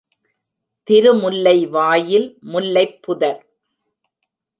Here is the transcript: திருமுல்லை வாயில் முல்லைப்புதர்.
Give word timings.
திருமுல்லை 0.87 1.65
வாயில் 1.67 2.25
முல்லைப்புதர். 2.43 3.39